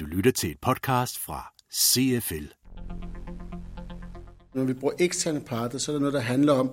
Du 0.00 0.04
lytter 0.04 0.30
til 0.30 0.50
et 0.50 0.58
podcast 0.60 1.18
fra 1.18 1.52
CFL. 1.74 2.44
Når 4.54 4.64
vi 4.64 4.72
bruger 4.72 4.94
eksterne 4.98 5.40
parter, 5.40 5.78
så 5.78 5.92
er 5.92 5.94
der 5.94 6.00
noget, 6.00 6.14
der 6.14 6.20
handler 6.20 6.52
om, 6.52 6.70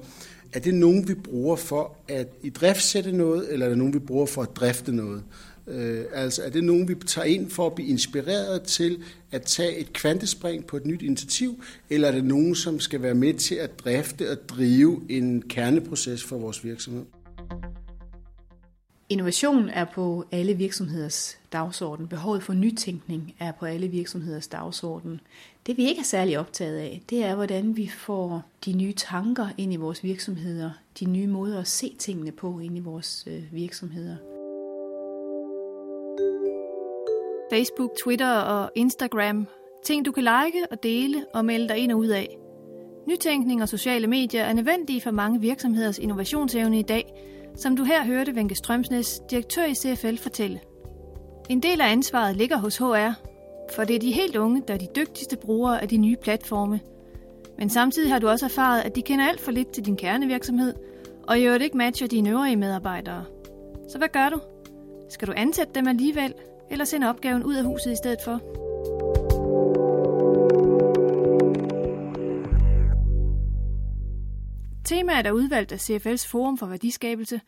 er 0.53 0.59
det 0.59 0.73
nogen, 0.73 1.07
vi 1.07 1.13
bruger 1.13 1.55
for 1.55 1.97
at 2.07 2.27
i 2.41 2.49
driftsætte 2.49 3.11
noget, 3.11 3.53
eller 3.53 3.65
er 3.65 3.69
det 3.69 3.77
nogen, 3.77 3.93
vi 3.93 3.99
bruger 3.99 4.25
for 4.25 4.41
at 4.41 4.55
drifte 4.55 4.91
noget? 4.91 5.23
Øh, 5.67 6.05
altså 6.13 6.43
er 6.43 6.49
det 6.49 6.63
nogen, 6.63 6.87
vi 6.87 6.95
tager 6.95 7.25
ind 7.25 7.49
for 7.49 7.65
at 7.65 7.75
blive 7.75 7.89
inspireret 7.89 8.63
til 8.63 9.03
at 9.31 9.41
tage 9.41 9.77
et 9.77 9.93
kvantespring 9.93 10.65
på 10.65 10.77
et 10.77 10.85
nyt 10.85 11.01
initiativ, 11.01 11.63
eller 11.89 12.07
er 12.07 12.11
det 12.11 12.23
nogen, 12.23 12.55
som 12.55 12.79
skal 12.79 13.01
være 13.01 13.15
med 13.15 13.33
til 13.33 13.55
at 13.55 13.79
drifte 13.79 14.31
og 14.31 14.37
drive 14.49 15.01
en 15.09 15.41
kerneproces 15.41 16.23
for 16.23 16.37
vores 16.37 16.63
virksomhed? 16.63 17.05
Innovation 19.09 19.69
er 19.69 19.85
på 19.85 20.25
alle 20.31 20.53
virksomheders 20.53 21.39
dagsorden. 21.53 22.07
Behovet 22.07 22.43
for 22.43 22.53
nytænkning 22.53 23.35
er 23.39 23.51
på 23.51 23.65
alle 23.65 23.87
virksomheders 23.87 24.47
dagsorden. 24.47 25.19
Det 25.65 25.77
vi 25.77 25.87
ikke 25.87 25.99
er 25.99 26.03
særlig 26.03 26.39
optaget 26.39 26.77
af, 26.77 27.01
det 27.09 27.23
er, 27.23 27.35
hvordan 27.35 27.77
vi 27.77 27.87
får 27.87 28.43
de 28.65 28.73
nye 28.73 28.93
tanker 28.93 29.47
ind 29.57 29.73
i 29.73 29.75
vores 29.75 30.03
virksomheder, 30.03 30.71
de 30.99 31.05
nye 31.05 31.27
måder 31.27 31.59
at 31.59 31.67
se 31.67 31.95
tingene 31.99 32.31
på 32.31 32.59
ind 32.59 32.77
i 32.77 32.79
vores 32.79 33.27
øh, 33.27 33.43
virksomheder. 33.51 34.15
Facebook, 37.51 37.91
Twitter 38.03 38.31
og 38.31 38.71
Instagram. 38.75 39.47
Ting 39.85 40.05
du 40.05 40.11
kan 40.11 40.23
like 40.23 40.71
og 40.71 40.83
dele 40.83 41.25
og 41.33 41.45
melde 41.45 41.67
dig 41.67 41.77
ind 41.77 41.91
og 41.91 41.97
ud 41.97 42.07
af. 42.07 42.37
Nytænkning 43.07 43.61
og 43.61 43.69
sociale 43.69 44.07
medier 44.07 44.43
er 44.43 44.53
nødvendige 44.53 45.01
for 45.01 45.11
mange 45.11 45.41
virksomheders 45.41 45.99
innovationsevne 45.99 46.79
i 46.79 46.83
dag, 46.83 47.13
som 47.57 47.77
du 47.77 47.83
her 47.83 48.05
hørte 48.05 48.35
Venke 48.35 48.55
Strømsnes, 48.55 49.21
direktør 49.31 49.65
i 49.65 49.75
CFL, 49.75 50.17
fortælle. 50.17 50.59
En 51.49 51.59
del 51.59 51.81
af 51.81 51.91
ansvaret 51.91 52.35
ligger 52.35 52.57
hos 52.57 52.77
HR, 52.77 53.11
for 53.75 53.83
det 53.83 53.95
er 53.95 53.99
de 53.99 54.11
helt 54.11 54.35
unge, 54.35 54.63
der 54.67 54.73
er 54.73 54.77
de 54.77 54.87
dygtigste 54.95 55.37
brugere 55.37 55.81
af 55.81 55.87
de 55.87 55.97
nye 55.97 56.15
platforme. 56.15 56.79
Men 57.57 57.69
samtidig 57.69 58.11
har 58.11 58.19
du 58.19 58.29
også 58.29 58.45
erfaret, 58.45 58.81
at 58.81 58.95
de 58.95 59.01
kender 59.01 59.25
alt 59.25 59.41
for 59.41 59.51
lidt 59.51 59.71
til 59.71 59.85
din 59.85 59.97
kernevirksomhed, 59.97 60.73
og 61.27 61.39
i 61.39 61.45
øvrigt 61.45 61.63
ikke 61.63 61.77
matcher 61.77 62.07
dine 62.07 62.29
øvrige 62.29 62.55
medarbejdere. 62.55 63.23
Så 63.89 63.97
hvad 63.97 64.07
gør 64.07 64.29
du? 64.29 64.39
Skal 65.09 65.27
du 65.27 65.33
ansætte 65.37 65.73
dem 65.75 65.87
alligevel, 65.87 66.33
eller 66.71 66.85
sende 66.85 67.09
opgaven 67.09 67.43
ud 67.43 67.55
af 67.55 67.63
huset 67.63 67.91
i 67.91 67.95
stedet 67.95 68.19
for? 68.25 68.66
Temaet 74.87 75.27
er 75.27 75.31
udvalgt 75.31 75.71
af 75.71 75.89
CFL's 75.89 76.27
Forum 76.27 76.57
for 76.57 76.65
Værdiskabelse, 76.65 77.41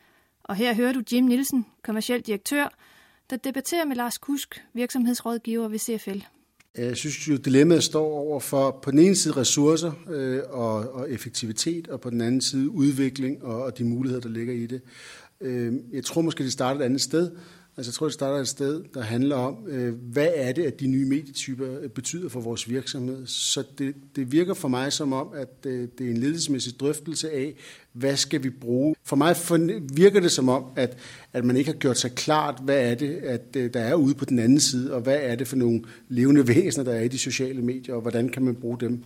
og 0.44 0.56
her 0.56 0.74
hører 0.74 0.92
du 0.92 1.02
Jim 1.12 1.24
Nielsen, 1.24 1.66
kommerciel 1.84 2.20
direktør, 2.20 2.78
der 3.30 3.36
debatterer 3.36 3.84
med 3.84 3.96
Lars 3.96 4.18
Kusk, 4.18 4.64
virksomhedsrådgiver 4.74 5.68
ved 5.68 5.78
CFL. 5.78 6.18
Jeg 6.78 6.96
synes 6.96 7.28
jo, 7.28 7.36
dilemmaet 7.36 7.84
står 7.84 8.04
over 8.04 8.40
for 8.40 8.80
på 8.82 8.90
den 8.90 8.98
ene 8.98 9.16
side 9.16 9.36
ressourcer 9.36 9.92
øh, 10.10 10.40
og, 10.50 10.92
og 10.94 11.10
effektivitet, 11.10 11.88
og 11.88 12.00
på 12.00 12.10
den 12.10 12.20
anden 12.20 12.40
side 12.40 12.70
udvikling 12.70 13.44
og, 13.44 13.62
og 13.62 13.78
de 13.78 13.84
muligheder, 13.84 14.20
der 14.20 14.28
ligger 14.28 14.54
i 14.54 14.66
det. 14.66 14.82
Øh, 15.40 15.72
jeg 15.92 16.04
tror 16.04 16.22
måske, 16.22 16.44
det 16.44 16.52
starter 16.52 16.80
et 16.80 16.84
andet 16.84 17.00
sted. 17.00 17.30
Altså, 17.76 17.90
jeg 17.90 17.94
tror, 17.94 18.06
det 18.06 18.14
starter 18.14 18.40
et 18.40 18.48
sted, 18.48 18.84
der 18.94 19.02
handler 19.02 19.36
om, 19.36 19.66
øh, 19.68 19.94
hvad 19.94 20.28
er 20.34 20.52
det, 20.52 20.62
at 20.62 20.80
de 20.80 20.86
nye 20.86 21.04
medietyper 21.04 21.80
øh, 21.80 21.88
betyder 21.88 22.28
for 22.28 22.40
vores 22.40 22.68
virksomhed. 22.68 23.26
Så 23.26 23.64
det, 23.78 23.94
det 24.16 24.32
virker 24.32 24.54
for 24.54 24.68
mig 24.68 24.92
som 24.92 25.12
om, 25.12 25.28
at 25.34 25.66
øh, 25.66 25.88
det 25.98 26.06
er 26.06 26.10
en 26.10 26.16
ledelsesmæssig 26.16 26.80
drøftelse 26.80 27.30
af, 27.30 27.54
hvad 27.92 28.16
skal 28.16 28.42
vi 28.42 28.50
bruge. 28.50 28.94
For 29.04 29.16
mig 29.16 29.36
virker 29.96 30.20
det 30.20 30.32
som 30.32 30.48
om, 30.48 30.64
at, 30.76 30.96
at 31.32 31.44
man 31.44 31.56
ikke 31.56 31.70
har 31.70 31.78
gjort 31.78 31.98
sig 31.98 32.12
klart, 32.12 32.60
hvad 32.62 32.90
er 32.90 32.94
det, 32.94 33.16
at 33.16 33.54
der 33.54 33.80
er 33.80 33.94
ude 33.94 34.14
på 34.14 34.24
den 34.24 34.38
anden 34.38 34.60
side, 34.60 34.94
og 34.94 35.00
hvad 35.00 35.18
er 35.20 35.34
det 35.34 35.48
for 35.48 35.56
nogle 35.56 35.82
levende 36.08 36.48
væsener, 36.54 36.84
der 36.84 36.92
er 36.92 37.02
i 37.02 37.08
de 37.08 37.18
sociale 37.18 37.62
medier, 37.62 37.94
og 37.94 38.00
hvordan 38.00 38.28
kan 38.28 38.42
man 38.42 38.54
bruge 38.54 38.80
dem. 38.80 39.04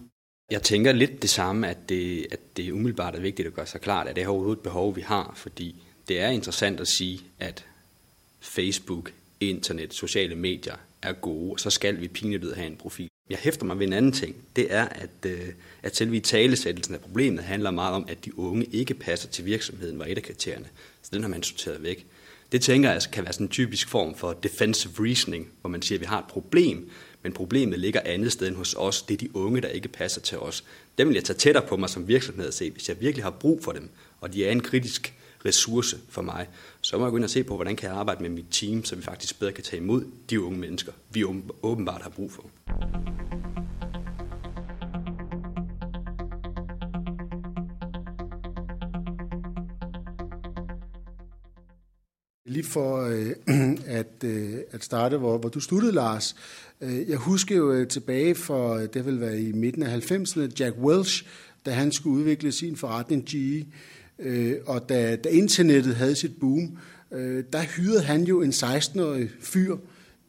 Jeg 0.50 0.62
tænker 0.62 0.92
lidt 0.92 1.22
det 1.22 1.30
samme, 1.30 1.68
at 1.68 1.88
det, 1.88 2.26
at 2.30 2.56
det 2.56 2.72
umiddelbart 2.72 3.14
er 3.14 3.20
vigtigt 3.20 3.48
at 3.48 3.54
gøre 3.54 3.66
sig 3.66 3.80
klart, 3.80 4.06
at 4.08 4.16
det 4.16 4.24
er 4.24 4.28
overhovedet 4.28 4.58
et 4.58 4.62
behov, 4.62 4.96
vi 4.96 5.00
har, 5.00 5.32
fordi 5.36 5.82
det 6.08 6.20
er 6.20 6.28
interessant 6.28 6.80
at 6.80 6.88
sige, 6.88 7.20
at 7.38 7.66
Facebook, 8.44 9.12
internet, 9.40 9.94
sociale 9.94 10.34
medier 10.34 10.74
er 11.02 11.12
gode, 11.12 11.52
og 11.52 11.60
så 11.60 11.70
skal 11.70 12.00
vi 12.00 12.08
pinligt 12.08 12.56
have 12.56 12.66
en 12.66 12.76
profil. 12.76 13.08
Jeg 13.30 13.38
hæfter 13.38 13.64
mig 13.64 13.78
ved 13.78 13.86
en 13.86 13.92
anden 13.92 14.12
ting. 14.12 14.36
Det 14.56 14.66
er, 14.74 14.84
at, 14.84 15.10
øh, 15.26 15.48
at 15.82 15.96
selve 15.96 16.16
i 16.16 16.20
talesættelsen 16.20 16.94
af 16.94 17.00
problemet 17.00 17.44
handler 17.44 17.70
meget 17.70 17.94
om, 17.94 18.04
at 18.08 18.24
de 18.24 18.38
unge 18.38 18.64
ikke 18.64 18.94
passer 18.94 19.28
til 19.28 19.44
virksomheden, 19.44 19.98
var 19.98 20.04
et 20.04 20.16
af 20.16 20.22
kriterierne. 20.22 20.66
Så 21.02 21.10
den 21.12 21.22
har 21.22 21.28
man 21.28 21.42
sorteret 21.42 21.82
væk. 21.82 22.06
Det 22.52 22.62
tænker 22.62 22.90
jeg 22.92 23.02
kan 23.12 23.24
være 23.24 23.32
sådan 23.32 23.46
en 23.46 23.50
typisk 23.50 23.88
form 23.88 24.14
for 24.14 24.32
defensive 24.32 24.92
reasoning, 24.98 25.48
hvor 25.60 25.70
man 25.70 25.82
siger, 25.82 25.96
at 25.96 26.00
vi 26.00 26.06
har 26.06 26.18
et 26.18 26.26
problem, 26.28 26.90
men 27.22 27.32
problemet 27.32 27.78
ligger 27.78 28.00
andet 28.04 28.32
sted 28.32 28.48
end 28.48 28.56
hos 28.56 28.74
os. 28.74 29.02
Det 29.02 29.14
er 29.14 29.18
de 29.18 29.36
unge, 29.36 29.60
der 29.60 29.68
ikke 29.68 29.88
passer 29.88 30.20
til 30.20 30.38
os. 30.38 30.64
Dem 30.98 31.08
vil 31.08 31.14
jeg 31.14 31.24
tage 31.24 31.36
tættere 31.36 31.66
på 31.68 31.76
mig 31.76 31.90
som 31.90 32.08
virksomhed 32.08 32.46
og 32.46 32.54
se, 32.54 32.70
hvis 32.70 32.88
jeg 32.88 33.00
virkelig 33.00 33.24
har 33.24 33.30
brug 33.30 33.64
for 33.64 33.72
dem, 33.72 33.88
og 34.20 34.32
de 34.32 34.46
er 34.46 34.50
en 34.50 34.60
kritisk 34.60 35.14
ressource 35.46 35.98
for 36.08 36.22
mig, 36.22 36.48
så 36.80 36.98
må 36.98 37.04
jeg 37.04 37.10
gå 37.10 37.16
ind 37.16 37.24
og 37.24 37.30
se 37.30 37.44
på, 37.44 37.54
hvordan 37.54 37.76
kan 37.76 37.88
jeg 37.88 37.98
arbejde 37.98 38.22
med 38.22 38.30
mit 38.30 38.46
team, 38.50 38.84
så 38.84 38.96
vi 38.96 39.02
faktisk 39.02 39.38
bedre 39.38 39.52
kan 39.52 39.64
tage 39.64 39.82
imod 39.82 40.04
de 40.30 40.40
unge 40.40 40.58
mennesker, 40.58 40.92
vi 41.10 41.24
åbenbart 41.62 42.02
har 42.02 42.10
brug 42.10 42.32
for. 42.32 42.50
Lige 52.46 52.64
for 52.64 53.02
øh, 53.02 53.30
at, 54.00 54.24
øh, 54.24 54.54
at 54.70 54.84
starte, 54.84 55.16
hvor, 55.16 55.38
hvor 55.38 55.48
du 55.48 55.60
sluttede, 55.60 55.92
Lars. 55.92 56.36
Øh, 56.80 57.08
jeg 57.08 57.16
husker 57.16 57.56
jo 57.56 57.72
øh, 57.72 57.88
tilbage 57.88 58.34
for, 58.34 58.74
øh, 58.74 58.88
det 58.94 59.06
vil 59.06 59.20
være 59.20 59.40
i 59.40 59.52
midten 59.52 59.82
af 59.82 60.10
90'erne, 60.10 60.50
Jack 60.60 60.76
Welch, 60.76 61.24
da 61.66 61.70
han 61.70 61.92
skulle 61.92 62.16
udvikle 62.16 62.52
sin 62.52 62.76
forretning 62.76 63.26
GE, 63.26 63.66
Øh, 64.18 64.56
og 64.66 64.88
da, 64.88 65.16
da 65.16 65.28
internettet 65.28 65.94
havde 65.94 66.16
sit 66.16 66.40
boom, 66.40 66.78
øh, 67.12 67.44
der 67.52 67.62
hyrede 67.62 68.02
han 68.02 68.24
jo 68.24 68.42
en 68.42 68.50
16-årig 68.50 69.30
fyr 69.40 69.76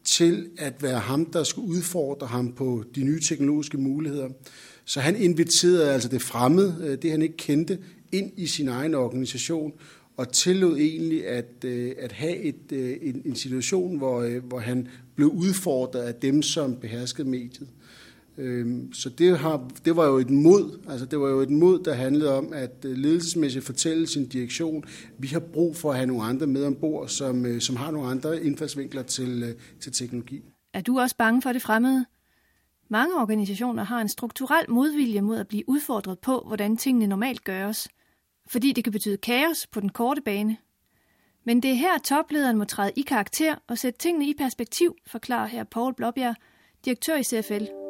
til 0.03 0.50
at 0.57 0.84
være 0.84 1.00
ham, 1.00 1.25
der 1.25 1.44
skulle 1.44 1.68
udfordre 1.68 2.28
ham 2.28 2.53
på 2.53 2.84
de 2.96 3.03
nye 3.03 3.19
teknologiske 3.19 3.78
muligheder. 3.78 4.29
Så 4.85 5.00
han 5.00 5.16
inviterede 5.16 5.91
altså 5.91 6.09
det 6.09 6.22
fremmede, 6.22 6.75
øh, 6.84 6.97
det 7.01 7.12
han 7.12 7.22
ikke 7.22 7.38
kendte, 7.38 7.79
ind 8.12 8.31
i 8.38 8.47
sin 8.47 8.68
egen 8.68 8.96
organisation, 8.96 9.73
og 10.17 10.31
tillod 10.31 10.78
egentlig 10.78 11.28
at, 11.28 11.66
øh, 11.66 11.91
at 12.00 12.12
have 12.12 12.38
et, 12.38 12.72
øh, 12.72 12.97
en, 13.02 13.22
en 13.25 13.35
situation, 13.35 13.97
hvor, 13.97 14.22
øh, 14.22 14.46
hvor 14.46 14.59
han 14.59 14.88
blev 15.16 15.28
udfordret 15.28 16.02
af 16.02 16.16
dem, 16.16 16.41
som 16.41 16.75
beherskede 16.75 17.29
mediet. 17.29 17.67
Øhm, 18.38 18.94
så 18.94 19.09
det, 19.09 19.40
har, 19.40 19.69
det 19.85 19.96
var 19.96 20.06
jo 20.06 20.18
et 20.18 20.29
mod, 20.29 20.79
altså 20.90 21.06
det 21.06 21.19
var 21.19 21.29
jo 21.29 21.40
et 21.40 21.50
mod, 21.50 21.79
der 21.79 21.94
handlede 21.94 22.38
om 22.38 22.53
at 22.53 22.85
øh, 22.85 22.97
ledelsesmæssigt 22.97 23.66
fortælle 23.66 24.07
sin 24.07 24.28
direktion, 24.28 24.84
vi 25.18 25.28
har 25.28 25.40
brug 25.40 25.75
for 25.75 25.90
at 25.90 25.96
have 25.96 26.07
nogle 26.07 26.23
andre 26.23 26.47
med 26.47 26.66
ombord, 26.66 27.07
som, 27.07 27.46
øh, 27.46 27.62
som 27.62 27.75
har 27.75 27.91
nogle 27.91 28.09
andre 28.09 28.44
indfaldsvinkler 28.44 29.03
til, 29.03 29.44
øh, 29.44 29.79
til 29.79 29.91
teknologi. 29.91 30.44
Er 30.73 30.81
du 30.81 31.00
også 31.00 31.16
bange 31.18 31.41
for 31.41 31.53
det 31.53 31.62
fremmede? 31.62 32.06
Mange 32.90 33.16
organisationer 33.16 33.84
har 33.84 34.01
en 34.01 34.09
strukturel 34.09 34.66
modvilje 34.69 35.22
mod 35.22 35.38
at 35.38 35.47
blive 35.47 35.69
udfordret 35.69 36.19
på, 36.19 36.44
hvordan 36.47 36.78
tingene 36.78 37.07
normalt 37.07 37.44
gøres, 37.44 37.88
fordi 38.47 38.72
det 38.72 38.84
kan 38.84 38.94
betyde 38.94 39.17
kaos 39.17 39.67
på 39.67 39.79
den 39.79 39.90
korte 39.90 40.22
bane. 40.22 40.57
Men 41.46 41.62
det 41.62 41.72
er 41.72 41.75
her, 41.75 41.97
toplederen 41.97 42.57
må 42.57 42.63
træde 42.63 42.91
i 42.96 43.02
karakter 43.02 43.56
og 43.67 43.78
sætte 43.78 44.00
tingene 44.00 44.29
i 44.29 44.34
perspektiv, 44.38 44.96
forklarer 45.07 45.47
her 45.47 45.63
Paul 45.63 45.94
Blåbjerg, 45.94 46.35
direktør 46.85 47.16
i 47.16 47.23
CFL. 47.23 47.84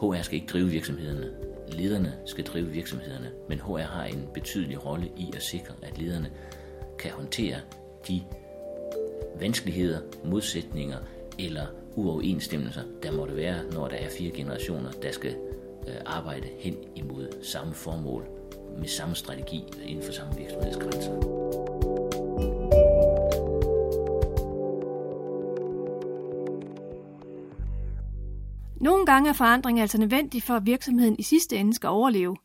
HR 0.00 0.22
skal 0.22 0.34
ikke 0.34 0.52
drive 0.52 0.68
virksomhederne. 0.68 1.30
Lederne 1.68 2.12
skal 2.24 2.44
drive 2.44 2.66
virksomhederne, 2.66 3.30
men 3.48 3.60
HR 3.60 3.78
har 3.78 4.04
en 4.04 4.28
betydelig 4.34 4.86
rolle 4.86 5.10
i 5.16 5.32
at 5.36 5.42
sikre, 5.42 5.74
at 5.82 5.98
lederne 5.98 6.30
kan 6.98 7.10
håndtere 7.10 7.56
de 8.08 8.22
vanskeligheder, 9.40 10.00
modsætninger 10.24 10.98
eller 11.38 11.66
uoverensstemmelser, 11.94 12.82
der 13.02 13.12
måtte 13.12 13.36
være, 13.36 13.64
når 13.72 13.88
der 13.88 13.96
er 13.96 14.08
fire 14.18 14.30
generationer, 14.30 14.90
der 14.90 15.12
skal 15.12 15.36
øh, 15.88 15.94
arbejde 16.06 16.48
hen 16.58 16.76
imod 16.94 17.28
samme 17.42 17.74
formål 17.74 18.26
med 18.78 18.88
samme 18.88 19.14
strategi 19.14 19.64
inden 19.86 20.04
for 20.04 20.12
samme 20.12 20.36
virksomhedsgrænser. 20.36 21.75
Nogle 29.06 29.14
gange 29.14 29.30
er 29.30 29.34
forandring 29.34 29.80
altså 29.80 29.98
nødvendig 29.98 30.42
for, 30.42 30.54
at 30.54 30.66
virksomheden 30.66 31.16
i 31.18 31.22
sidste 31.22 31.56
ende 31.56 31.74
skal 31.74 31.88
overleve. 31.88 32.36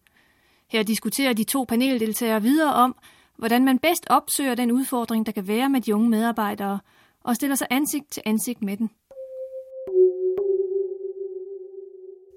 Her 0.70 0.84
diskuterer 0.84 1.34
de 1.34 1.44
to 1.44 1.66
paneldeltagere 1.70 2.42
videre 2.42 2.74
om, 2.74 2.96
hvordan 3.38 3.66
man 3.66 3.80
bedst 3.80 4.06
opsøger 4.10 4.56
den 4.56 4.72
udfordring, 4.72 5.26
der 5.26 5.32
kan 5.32 5.48
være 5.48 5.70
med 5.70 5.82
de 5.82 5.96
unge 5.96 6.10
medarbejdere, 6.10 6.80
og 7.24 7.36
stiller 7.36 7.56
sig 7.56 7.68
ansigt 7.70 8.12
til 8.12 8.24
ansigt 8.26 8.62
med 8.62 8.78
den. 8.78 8.90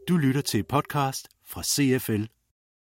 Du 0.09 0.17
lytter 0.17 0.41
til 0.41 0.61
et 0.61 0.67
podcast 0.67 1.29
fra 1.47 1.63
CFL. 1.63 2.25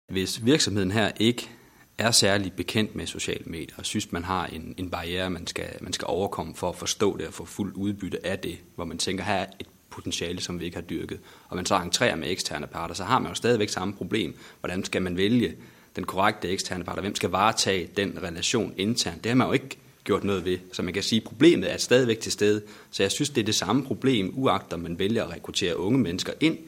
Hvis 0.09 0.45
virksomheden 0.45 0.91
her 0.91 1.11
ikke 1.21 1.51
er 1.99 2.11
særlig 2.11 2.53
bekendt 2.53 2.95
med 2.95 3.07
sociale 3.07 3.45
medier, 3.47 3.77
og 3.79 3.87
synes, 3.87 4.13
man 4.13 4.25
har 4.25 4.47
en, 4.47 4.75
en 4.79 4.91
barriere, 4.91 5.31
man 5.31 5.47
skal, 5.47 5.69
man 5.81 5.93
skal 5.93 6.07
overkomme 6.07 6.55
for 6.55 6.69
at 6.69 6.77
forstå 6.77 7.17
det 7.17 7.27
og 7.27 7.35
få 7.35 7.45
fuld 7.45 7.77
udbytte 7.77 8.27
af 8.27 8.39
det, 8.39 8.59
hvor 8.75 8.85
man 8.85 8.99
tænker, 8.99 9.25
her 9.25 9.35
er 9.35 9.47
et 9.61 9.72
potentiale, 9.93 10.41
som 10.41 10.61
vi 10.61 10.65
ikke 10.65 10.77
har 10.77 10.83
dyrket, 10.83 11.21
og 11.49 11.57
man 11.57 11.67
så 11.67 11.77
entrerer 11.77 12.17
med 12.17 12.31
eksterne 12.31 12.67
parter, 12.67 12.95
så 12.95 13.05
har 13.05 13.19
man 13.19 13.31
jo 13.31 13.35
stadigvæk 13.35 13.69
samme 13.69 13.95
problem. 13.95 14.35
Hvordan 14.61 14.85
skal 14.85 15.03
man 15.03 15.17
vælge 15.17 15.55
den 15.97 16.05
korrekte 16.05 16.49
eksterne 16.49 16.85
partner? 16.85 17.01
Hvem 17.01 17.15
skal 17.15 17.31
varetage 17.31 17.89
den 17.97 18.19
relation 18.23 18.75
internt? 18.77 19.25
Det 19.25 19.31
har 19.31 19.37
man 19.37 19.47
jo 19.47 19.53
ikke 19.53 19.79
gjort 20.05 20.25
noget 20.25 20.45
ved. 20.45 20.59
Så 20.73 20.83
man 20.83 20.95
kan 20.95 21.03
sige, 21.03 21.21
at 21.21 21.25
problemet 21.25 21.73
er 21.73 21.77
stadigvæk 21.77 22.21
til 22.21 22.33
stede. 22.33 22.63
Så 22.91 23.03
jeg 23.03 23.11
synes, 23.11 23.31
det 23.31 23.41
er 23.41 23.45
det 23.45 23.55
samme 23.55 23.85
problem, 23.85 24.33
uagter 24.35 24.77
man 24.77 24.99
vælger 24.99 25.25
at 25.25 25.31
rekruttere 25.31 25.79
unge 25.79 25.99
mennesker 25.99 26.33
ind 26.41 26.59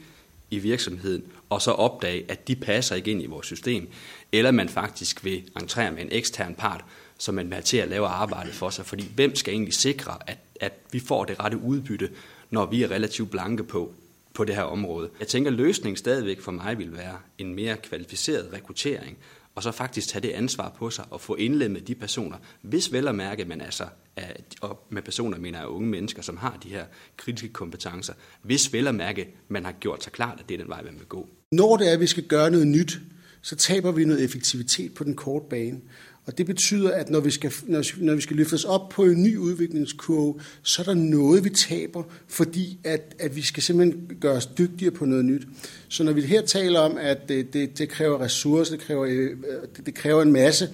i 0.51 0.59
virksomheden, 0.59 1.23
og 1.49 1.61
så 1.61 1.71
opdage, 1.71 2.25
at 2.27 2.47
de 2.47 2.55
passer 2.55 2.95
ikke 2.95 3.11
ind 3.11 3.21
i 3.21 3.25
vores 3.25 3.45
system, 3.45 3.87
eller 4.31 4.51
man 4.51 4.69
faktisk 4.69 5.25
vil 5.25 5.43
entrere 5.61 5.91
med 5.91 6.01
en 6.01 6.07
ekstern 6.11 6.55
part, 6.55 6.83
som 7.17 7.35
man 7.35 7.45
vil 7.45 7.53
have 7.53 7.63
til 7.63 7.77
at 7.77 7.87
lave 7.87 8.07
arbejde 8.07 8.51
for 8.51 8.69
sig. 8.69 8.85
Fordi 8.85 9.11
hvem 9.15 9.35
skal 9.35 9.53
egentlig 9.53 9.73
sikre, 9.73 10.17
at, 10.27 10.37
at 10.59 10.73
vi 10.91 10.99
får 10.99 11.25
det 11.25 11.39
rette 11.39 11.57
udbytte, 11.57 12.09
når 12.55 12.65
vi 12.65 12.83
er 12.83 12.91
relativt 12.91 13.31
blanke 13.31 13.63
på, 13.63 13.93
på 14.33 14.43
det 14.43 14.55
her 14.55 14.63
område. 14.63 15.09
Jeg 15.19 15.27
tænker, 15.27 15.51
at 15.51 15.57
løsningen 15.57 15.97
stadigvæk 15.97 16.41
for 16.41 16.51
mig 16.51 16.77
vil 16.77 16.93
være 16.93 17.17
en 17.37 17.55
mere 17.55 17.77
kvalificeret 17.77 18.53
rekruttering, 18.53 19.17
og 19.55 19.63
så 19.63 19.71
faktisk 19.71 20.07
tage 20.07 20.21
det 20.21 20.29
ansvar 20.29 20.75
på 20.77 20.89
sig 20.89 21.05
og 21.09 21.21
få 21.21 21.35
indlemmet 21.35 21.87
de 21.87 21.95
personer, 21.95 22.37
hvis 22.61 22.91
vel 22.91 23.07
at 23.07 23.15
mærke, 23.15 23.45
man 23.45 23.61
altså 23.61 23.83
er, 24.15 24.27
og 24.61 24.85
med 24.89 25.01
personer 25.01 25.37
mener 25.37 25.59
jeg 25.59 25.67
unge 25.67 25.89
mennesker, 25.89 26.21
som 26.21 26.37
har 26.37 26.57
de 26.63 26.69
her 26.69 26.85
kritiske 27.17 27.53
kompetencer, 27.53 28.13
hvis 28.41 28.73
vel 28.73 28.87
at 28.87 28.95
mærke, 28.95 29.27
man 29.47 29.65
har 29.65 29.71
gjort 29.71 30.03
sig 30.03 30.13
klart, 30.13 30.39
at 30.39 30.49
det 30.49 30.55
er 30.55 30.59
den 30.59 30.69
vej, 30.69 30.83
man 30.83 30.95
vil 30.99 31.07
gå. 31.07 31.29
Når 31.51 31.77
det 31.77 31.89
er, 31.89 31.93
at 31.93 31.99
vi 31.99 32.07
skal 32.07 32.23
gøre 32.23 32.51
noget 32.51 32.67
nyt, 32.67 32.99
så 33.41 33.55
taber 33.55 33.91
vi 33.91 34.05
noget 34.05 34.23
effektivitet 34.23 34.93
på 34.93 35.03
den 35.03 35.15
korte 35.15 35.45
bane. 35.49 35.81
Og 36.25 36.37
det 36.37 36.45
betyder, 36.45 36.91
at 36.91 37.09
når 37.09 37.19
vi, 37.19 37.31
skal, 37.31 37.53
når 37.97 38.15
vi 38.15 38.21
skal 38.21 38.35
løftes 38.35 38.63
op 38.63 38.89
på 38.89 39.03
en 39.03 39.23
ny 39.23 39.37
udviklingskurve, 39.37 40.39
så 40.63 40.81
er 40.81 40.83
der 40.83 40.93
noget, 40.93 41.43
vi 41.43 41.49
taber, 41.49 42.03
fordi 42.27 42.77
at, 42.83 43.15
at 43.19 43.35
vi 43.35 43.41
skal 43.41 43.63
simpelthen 43.63 44.17
gøre 44.19 44.33
os 44.33 44.45
dygtigere 44.45 44.91
på 44.91 45.05
noget 45.05 45.25
nyt. 45.25 45.47
Så 45.87 46.03
når 46.03 46.11
vi 46.11 46.21
her 46.21 46.41
taler 46.41 46.79
om, 46.79 46.97
at 46.97 47.29
det, 47.29 47.53
det, 47.53 47.77
det 47.77 47.89
kræver 47.89 48.21
ressourcer, 48.21 48.75
det 48.75 48.85
kræver, 48.85 49.05
øh, 49.09 49.37
det, 49.77 49.85
det 49.85 49.93
kræver 49.93 50.21
en 50.21 50.31
masse, 50.31 50.69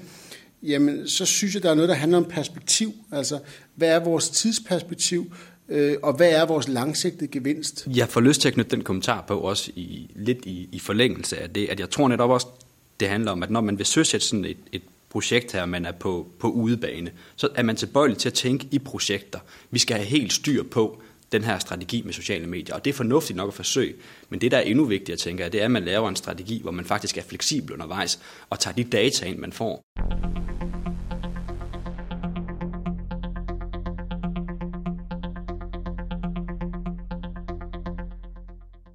jamen 0.64 1.08
så 1.08 1.26
synes 1.26 1.54
jeg, 1.54 1.64
der 1.64 1.70
er 1.70 1.76
noget, 1.76 1.90
der 1.90 1.96
handler 1.96 2.18
om 2.18 2.26
perspektiv. 2.26 2.94
Altså, 3.12 3.40
hvad 3.76 3.90
er 3.90 4.00
vores 4.00 4.30
tidsperspektiv? 4.30 5.34
Øh, 5.70 5.96
og 6.04 6.14
hvad 6.14 6.32
er 6.32 6.46
vores 6.46 6.68
langsigtede 6.68 7.28
gevinst? 7.28 7.88
Jeg 7.96 8.10
får 8.10 8.22
lyst 8.22 8.42
til 8.42 8.48
at 8.48 8.54
knytte 8.54 8.72
den 8.72 8.84
kommentar 8.84 9.24
på 9.28 9.40
også 9.40 9.72
i, 9.76 10.12
lidt 10.16 10.46
i, 10.46 10.70
i 10.72 10.80
forlængelse 10.80 11.38
af 11.38 11.50
det, 11.50 11.68
at 11.70 11.80
jeg 11.80 11.90
tror 11.90 12.08
netop 12.08 12.30
også, 12.30 12.48
det 13.00 13.10
handler 13.10 13.32
om, 13.32 13.44
at 13.44 13.50
når 13.50 13.62
man 13.62 13.78
vil 13.78 13.86
søsætte 13.86 14.26
sådan 14.26 14.46
et, 14.46 14.58
et 14.72 14.82
projekt 15.12 15.52
her, 15.52 15.66
man 15.66 15.86
er 15.86 15.92
på, 15.92 16.28
på 16.40 16.48
udebane, 16.48 17.12
så 17.36 17.50
er 17.56 17.64
man 17.64 17.76
tilbøjelig 17.76 18.18
til 18.18 18.30
at 18.30 18.34
tænke 18.34 18.68
i 18.72 18.80
projekter. 18.80 19.40
Vi 19.72 19.80
skal 19.80 19.98
have 19.98 20.08
helt 20.08 20.34
styr 20.34 20.64
på 20.64 21.02
den 21.32 21.44
her 21.44 21.60
strategi 21.60 22.02
med 22.02 22.14
sociale 22.14 22.48
medier, 22.48 22.76
og 22.76 22.86
det 22.86 22.92
er 22.92 22.96
fornuftigt 22.96 23.38
nok 23.38 23.48
at 23.48 23.54
forsøge. 23.54 23.94
Men 24.30 24.42
det, 24.42 24.52
der 24.52 24.58
er 24.58 24.62
endnu 24.62 24.86
vigtigere, 24.86 25.18
tænker 25.18 25.44
jeg, 25.44 25.52
det 25.54 25.62
er, 25.62 25.66
at 25.66 25.72
man 25.72 25.86
laver 25.86 26.10
en 26.10 26.16
strategi, 26.16 26.62
hvor 26.62 26.72
man 26.72 26.86
faktisk 26.86 27.18
er 27.18 27.22
fleksibel 27.22 27.74
undervejs, 27.74 28.20
og 28.50 28.60
tager 28.60 28.76
de 28.76 28.84
data 28.84 29.26
ind, 29.26 29.38
man 29.38 29.54
får. 29.54 29.82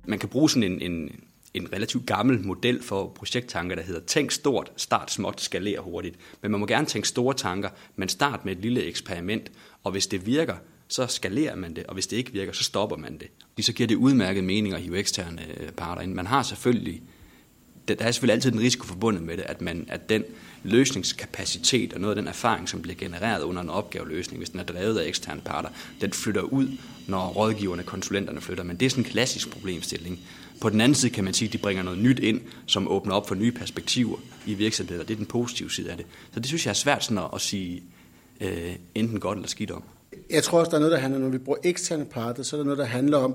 Man 0.08 0.19
kan 0.19 0.28
bruge 0.28 0.50
sådan 0.50 0.72
en, 0.72 0.92
en, 0.92 1.10
en 1.56 1.73
relativt 1.73 2.06
gammel 2.06 2.47
model 2.47 2.82
for 2.82 3.08
projekttanker, 3.08 3.76
der 3.76 3.82
hedder 3.82 4.00
tænk 4.00 4.31
stort, 4.31 4.73
start 4.76 5.12
småt, 5.12 5.41
skaler 5.41 5.81
hurtigt. 5.81 6.17
Men 6.43 6.50
man 6.50 6.61
må 6.61 6.67
gerne 6.67 6.87
tænke 6.87 7.08
store 7.08 7.35
tanker, 7.35 7.69
men 7.97 8.08
start 8.08 8.44
med 8.44 8.56
et 8.56 8.62
lille 8.62 8.85
eksperiment, 8.85 9.50
og 9.85 9.93
hvis 9.93 10.06
det 10.06 10.26
virker, 10.26 10.56
så 10.88 11.06
skalerer 11.06 11.56
man 11.56 11.76
det, 11.76 11.87
og 11.87 11.94
hvis 11.94 12.06
det 12.06 12.17
ikke 12.17 12.32
virker, 12.32 12.53
så 12.53 12.64
stopper 12.64 12.97
man 12.97 13.19
det. 13.19 13.64
Så 13.64 13.73
giver 13.73 13.87
det 13.87 13.94
udmærket 13.94 14.44
mening 14.44 14.75
at 14.75 14.81
hive 14.81 14.99
eksterne 14.99 15.43
øh, 15.61 15.69
parter 15.69 16.03
ind. 16.03 16.14
Man 16.14 16.26
har 16.26 16.43
selvfølgelig, 16.43 17.03
der 17.88 17.94
er 17.99 18.11
selvfølgelig 18.11 18.35
altid 18.35 18.53
en 18.53 18.61
risiko 18.61 18.87
forbundet 18.87 19.23
med 19.23 19.37
det, 19.37 19.43
at, 19.43 19.61
man, 19.61 19.87
at 19.88 20.08
den 20.08 20.25
løsningskapacitet 20.62 21.93
og 21.93 22.00
noget 22.00 22.17
af 22.17 22.23
den 22.23 22.29
erfaring, 22.29 22.69
som 22.69 22.82
bliver 22.82 22.97
genereret 22.97 23.43
under 23.43 23.62
en 23.62 23.70
opgaveløsning, 23.70 24.38
hvis 24.38 24.50
den 24.50 24.61
er 24.61 24.64
drevet 24.64 24.99
af 24.99 25.08
eksterne 25.08 25.41
parter, 25.41 25.69
den 26.00 26.12
flytter 26.12 26.43
ud, 26.43 26.69
når 27.06 27.29
rådgiverne, 27.29 27.82
konsulenterne 27.82 28.41
flytter. 28.41 28.64
Men 28.64 28.76
det 28.76 28.87
er 28.87 28.91
sådan 28.91 29.05
en 29.05 29.11
klassisk 29.11 29.50
problemstilling. 29.50 30.20
På 30.61 30.70
den 30.70 30.81
anden 30.81 30.94
side 30.94 31.12
kan 31.12 31.25
man 31.25 31.35
sige, 31.35 31.49
at 31.49 31.53
de 31.53 31.58
bringer 31.58 31.82
noget 31.82 31.99
nyt 31.99 32.19
ind, 32.19 32.41
som 32.67 32.88
åbner 32.88 33.14
op 33.14 33.29
for 33.29 33.35
nye 33.35 33.53
perspektiver 33.53 34.17
i 34.47 34.55
virksomheder. 34.55 35.05
Det 35.05 35.14
er 35.14 35.17
den 35.17 35.26
positive 35.26 35.70
side 35.70 35.91
af 35.91 35.97
det. 35.97 36.06
Så 36.32 36.41
det 36.41 36.47
synes 36.47 36.67
jeg 36.67 36.70
er 36.70 36.75
svært 36.75 37.05
sådan 37.05 37.19
at, 37.19 37.31
at 37.35 37.41
sige 37.41 37.82
øh, 38.41 38.76
enten 38.94 39.20
godt 39.20 39.38
eller 39.38 39.49
skidt 39.49 39.70
om. 39.70 39.82
Jeg 40.31 40.43
tror 40.43 40.58
også, 40.58 40.70
der 40.70 40.76
er 40.76 40.81
noget, 40.81 40.93
der 40.93 40.99
handler, 40.99 41.20
når 41.20 41.29
vi 41.29 41.38
bruger 41.38 41.58
eksterne 41.64 42.05
parter, 42.05 42.43
så 42.43 42.56
er 42.56 42.58
der 42.58 42.64
noget, 42.64 42.79
der 42.79 42.85
handler 42.85 43.19
om, 43.19 43.35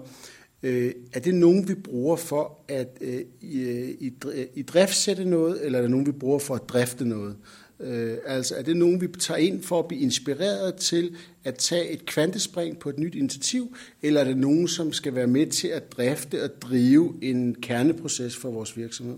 øh, 0.63 0.93
er 1.13 1.19
det 1.19 1.35
nogen, 1.35 1.67
vi 1.67 1.75
bruger 1.75 2.15
for 2.15 2.57
at 2.67 2.97
øh, 3.01 3.21
i, 3.41 3.59
øh, 3.59 4.45
i 4.55 4.61
driftsætte 4.61 5.25
noget, 5.25 5.65
eller 5.65 5.79
er 5.79 5.81
det 5.81 5.91
nogen, 5.91 6.05
vi 6.05 6.11
bruger 6.11 6.39
for 6.39 6.55
at 6.55 6.69
drifte 6.69 7.05
noget? 7.05 7.35
Øh, 7.83 8.17
altså 8.25 8.55
er 8.55 8.61
det 8.61 8.77
nogen, 8.77 9.01
vi 9.01 9.07
tager 9.07 9.37
ind 9.37 9.63
for 9.63 9.79
at 9.79 9.87
blive 9.87 10.01
inspireret 10.01 10.75
til 10.75 11.15
at 11.43 11.55
tage 11.55 11.89
et 11.89 12.05
kvantespring 12.05 12.79
på 12.79 12.89
et 12.89 12.99
nyt 12.99 13.15
initiativ, 13.15 13.75
eller 14.01 14.21
er 14.21 14.25
det 14.25 14.37
nogen, 14.37 14.67
som 14.67 14.93
skal 14.93 15.15
være 15.15 15.27
med 15.27 15.47
til 15.47 15.67
at 15.67 15.91
drifte 15.91 16.43
og 16.43 16.49
drive 16.61 17.13
en 17.21 17.55
kerneproces 17.55 18.35
for 18.35 18.51
vores 18.51 18.77
virksomhed? 18.77 19.17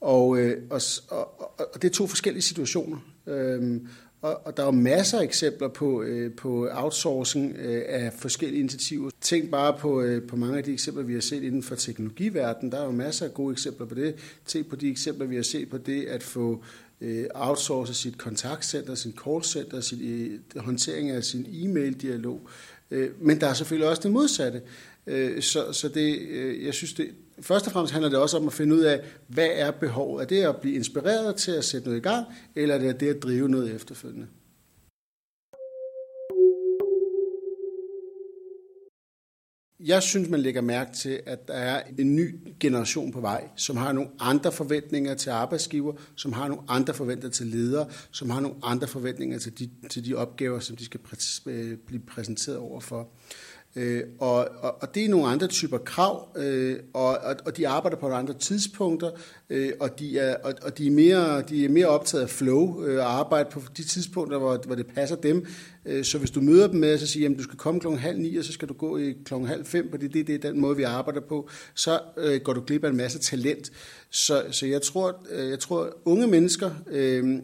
Og, 0.00 0.38
øh, 0.38 0.62
og, 0.70 0.80
og, 1.08 1.60
og 1.74 1.82
det 1.82 1.88
er 1.88 1.92
to 1.92 2.06
forskellige 2.06 2.42
situationer. 2.42 2.98
Øh, 3.26 3.80
og, 4.22 4.46
og 4.46 4.56
der 4.56 4.62
er 4.62 4.66
jo 4.66 4.72
masser 4.72 5.18
af 5.18 5.24
eksempler 5.24 5.68
på, 5.68 6.02
øh, 6.02 6.32
på 6.32 6.68
outsourcing 6.72 7.56
øh, 7.58 7.82
af 7.88 8.12
forskellige 8.12 8.60
initiativer. 8.60 9.10
Tænk 9.20 9.50
bare 9.50 9.78
på, 9.78 10.02
øh, 10.02 10.28
på 10.28 10.36
mange 10.36 10.58
af 10.58 10.64
de 10.64 10.72
eksempler, 10.72 11.02
vi 11.04 11.14
har 11.14 11.20
set 11.20 11.42
inden 11.42 11.62
for 11.62 11.74
teknologiverdenen. 11.74 12.72
Der 12.72 12.80
er 12.80 12.84
jo 12.84 12.90
masser 12.90 13.26
af 13.26 13.34
gode 13.34 13.52
eksempler 13.52 13.86
på 13.86 13.94
det. 13.94 14.14
Tænk 14.46 14.66
på 14.66 14.76
de 14.76 14.90
eksempler, 14.90 15.26
vi 15.26 15.36
har 15.36 15.42
set 15.42 15.68
på 15.68 15.78
det 15.78 16.04
at 16.04 16.22
få 16.22 16.52
øh, 16.52 16.58
Øh, 17.00 17.24
outsource 17.34 17.94
sit 17.94 18.18
kontaktcenter, 18.18 18.94
sin 18.94 19.14
callcenter, 19.24 19.80
sin 19.80 20.00
øh, 20.02 20.62
håndtering 20.62 21.10
af 21.10 21.24
sin 21.24 21.46
e-mail-dialog. 21.52 22.48
Øh, 22.90 23.10
men 23.20 23.40
der 23.40 23.46
er 23.46 23.54
selvfølgelig 23.54 23.88
også 23.88 24.02
det 24.02 24.10
modsatte. 24.10 24.62
Så, 25.40 25.72
så 25.72 25.88
det, 25.88 26.28
jeg 26.64 26.74
synes, 26.74 26.92
det, 26.92 27.10
først 27.40 27.66
og 27.66 27.72
fremmest 27.72 27.92
handler 27.92 28.08
det 28.08 28.18
også 28.18 28.36
om 28.36 28.46
at 28.46 28.52
finde 28.52 28.74
ud 28.74 28.80
af, 28.80 29.00
hvad 29.28 29.48
er 29.52 29.70
behovet? 29.70 30.22
Er 30.22 30.26
det 30.26 30.42
at 30.42 30.56
blive 30.56 30.74
inspireret 30.74 31.36
til 31.36 31.52
at 31.52 31.64
sætte 31.64 31.86
noget 31.86 31.98
i 31.98 32.02
gang, 32.02 32.26
eller 32.54 32.74
er 32.74 32.78
det 32.78 33.00
det 33.00 33.08
at 33.08 33.22
drive 33.22 33.48
noget 33.48 33.74
efterfølgende? 33.74 34.26
Jeg 39.80 40.02
synes, 40.02 40.28
man 40.28 40.40
lægger 40.40 40.60
mærke 40.60 40.92
til, 40.92 41.20
at 41.26 41.48
der 41.48 41.54
er 41.54 41.82
en 41.98 42.16
ny 42.16 42.34
generation 42.60 43.12
på 43.12 43.20
vej, 43.20 43.48
som 43.56 43.76
har 43.76 43.92
nogle 43.92 44.10
andre 44.20 44.52
forventninger 44.52 45.14
til 45.14 45.30
arbejdsgiver, 45.30 45.92
som 46.14 46.32
har 46.32 46.48
nogle 46.48 46.62
andre 46.68 46.94
forventninger 46.94 47.30
til 47.30 47.46
ledere, 47.46 47.88
som 48.10 48.30
har 48.30 48.40
nogle 48.40 48.56
andre 48.62 48.86
forventninger 48.86 49.38
til 49.38 49.58
de, 49.58 49.70
til 49.90 50.04
de 50.04 50.14
opgaver, 50.14 50.60
som 50.60 50.76
de 50.76 50.84
skal 50.84 51.00
præ- 51.00 51.50
øh, 51.50 51.78
blive 51.78 52.02
præsenteret 52.02 52.58
overfor. 52.58 53.08
Øh, 53.76 54.02
og, 54.18 54.48
og, 54.60 54.82
og 54.82 54.94
det 54.94 55.04
er 55.04 55.08
nogle 55.08 55.26
andre 55.26 55.46
typer 55.46 55.78
krav, 55.78 56.28
øh, 56.36 56.76
og, 56.94 57.18
og, 57.18 57.36
og 57.46 57.56
de 57.56 57.68
arbejder 57.68 57.96
på 57.96 58.06
nogle 58.06 58.16
andre 58.16 58.34
tidspunkter, 58.34 59.10
øh, 59.50 59.72
og, 59.80 59.98
de 59.98 60.18
er, 60.18 60.36
og, 60.44 60.54
og 60.62 60.78
de, 60.78 60.86
er 60.86 60.90
mere, 60.90 61.42
de 61.42 61.64
er 61.64 61.68
mere 61.68 61.86
optaget 61.86 62.22
af 62.22 62.30
flow 62.30 62.84
øh, 62.84 62.98
og 62.98 63.18
arbejde 63.18 63.50
på 63.50 63.60
de 63.76 63.82
tidspunkter, 63.82 64.38
hvor, 64.38 64.60
hvor 64.66 64.74
det 64.74 64.86
passer 64.86 65.16
dem. 65.16 65.46
Øh, 65.86 66.04
så 66.04 66.18
hvis 66.18 66.30
du 66.30 66.40
møder 66.40 66.66
dem 66.66 66.80
med 66.80 66.88
at 66.88 67.00
sige, 67.00 67.26
at 67.26 67.38
du 67.38 67.42
skal 67.42 67.58
komme 67.58 67.80
klokken 67.80 68.00
halv 68.00 68.18
ni, 68.18 68.36
og 68.36 68.44
så 68.44 68.52
skal 68.52 68.68
du 68.68 68.74
gå 68.74 68.96
i 68.96 69.16
klokken 69.24 69.48
halv 69.48 69.64
fem, 69.64 69.90
fordi 69.90 70.08
det, 70.08 70.26
det 70.26 70.34
er 70.34 70.50
den 70.50 70.60
måde, 70.60 70.76
vi 70.76 70.82
arbejder 70.82 71.20
på, 71.20 71.48
så 71.74 72.00
øh, 72.16 72.40
går 72.40 72.52
du 72.52 72.62
glip 72.66 72.84
af 72.84 72.88
en 72.88 72.96
masse 72.96 73.18
talent. 73.18 73.72
Så, 74.10 74.44
så 74.50 74.66
jeg, 74.66 74.82
tror, 74.82 75.26
øh, 75.30 75.50
jeg 75.50 75.58
tror, 75.58 75.96
unge 76.04 76.26
mennesker 76.26 76.70
øh, 76.90 77.38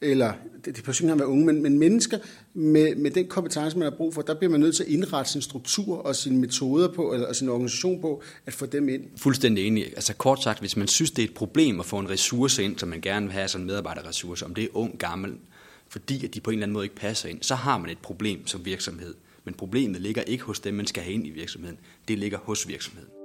eller 0.00 0.32
det, 0.64 0.76
det 0.76 0.84
personer 0.84 1.12
ikke 1.12 1.20
være 1.20 1.28
unge, 1.28 1.46
men, 1.46 1.62
men 1.62 1.78
mennesker 1.78 2.18
med, 2.54 2.94
med 2.96 3.10
den 3.10 3.26
kompetence, 3.26 3.78
man 3.78 3.84
har 3.90 3.96
brug 3.96 4.14
for, 4.14 4.22
der 4.22 4.34
bliver 4.34 4.50
man 4.50 4.60
nødt 4.60 4.76
til 4.76 4.82
at 4.82 4.88
indrette 4.88 5.32
sin 5.32 5.42
struktur 5.42 5.98
og 5.98 6.16
sine 6.16 6.38
metoder 6.38 6.88
på, 6.88 7.12
eller 7.12 7.32
sin 7.32 7.48
organisation 7.48 8.00
på, 8.00 8.22
at 8.46 8.52
få 8.52 8.66
dem 8.66 8.88
ind. 8.88 9.02
Fuldstændig 9.16 9.66
enig. 9.66 9.86
Altså 9.86 10.14
kort 10.14 10.42
sagt, 10.42 10.60
hvis 10.60 10.76
man 10.76 10.88
synes, 10.88 11.10
det 11.10 11.24
er 11.24 11.28
et 11.28 11.34
problem 11.34 11.80
at 11.80 11.86
få 11.86 11.98
en 11.98 12.10
ressource 12.10 12.64
ind, 12.64 12.78
som 12.78 12.88
man 12.88 13.00
gerne 13.00 13.26
vil 13.26 13.32
have 13.32 13.48
som 13.48 13.60
medarbejderressource, 13.60 14.44
om 14.44 14.54
det 14.54 14.64
er 14.64 14.68
ung, 14.72 14.98
gammel, 14.98 15.34
fordi 15.88 16.24
at 16.24 16.34
de 16.34 16.40
på 16.40 16.50
en 16.50 16.54
eller 16.54 16.64
anden 16.64 16.72
måde 16.72 16.84
ikke 16.84 16.96
passer 16.96 17.28
ind, 17.28 17.38
så 17.42 17.54
har 17.54 17.78
man 17.78 17.90
et 17.90 17.98
problem 17.98 18.46
som 18.46 18.64
virksomhed. 18.64 19.14
Men 19.44 19.54
problemet 19.54 20.00
ligger 20.00 20.22
ikke 20.22 20.44
hos 20.44 20.60
dem, 20.60 20.74
man 20.74 20.86
skal 20.86 21.02
have 21.02 21.14
ind 21.14 21.26
i 21.26 21.30
virksomheden. 21.30 21.78
Det 22.08 22.18
ligger 22.18 22.38
hos 22.38 22.68
virksomheden. 22.68 23.23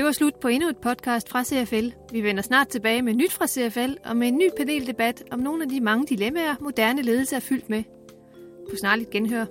Det 0.00 0.06
var 0.06 0.12
slut 0.12 0.34
på 0.40 0.48
endnu 0.48 0.68
et 0.68 0.76
podcast 0.76 1.28
fra 1.28 1.44
CFL. 1.44 1.88
Vi 2.12 2.22
vender 2.22 2.42
snart 2.42 2.68
tilbage 2.68 3.02
med 3.02 3.14
nyt 3.14 3.32
fra 3.32 3.46
CFL 3.46 3.92
og 4.04 4.16
med 4.16 4.28
en 4.28 4.38
ny 4.38 4.48
paneldebat 4.56 5.24
om 5.30 5.38
nogle 5.38 5.62
af 5.62 5.68
de 5.68 5.80
mange 5.80 6.06
dilemmaer, 6.06 6.54
moderne 6.60 7.02
ledelse 7.02 7.36
er 7.36 7.40
fyldt 7.40 7.70
med. 7.70 7.82
På 8.70 8.76
snarligt 8.76 9.10
genhør. 9.10 9.44